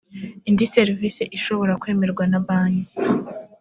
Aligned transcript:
indi 0.49 0.65
serivisi 0.75 1.23
ishobora 1.37 1.73
kwemerwa 1.81 2.23
na 2.31 2.39
banki 2.45 2.85